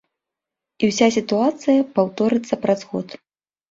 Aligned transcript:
І 0.81 0.89
ўся 0.93 1.07
сітуацыя 1.17 1.87
паўторыцца 2.01 2.53
праз 2.67 2.79
год. 2.93 3.07